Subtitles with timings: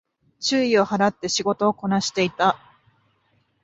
[0.39, 2.57] 注意を払って仕事をこなしていた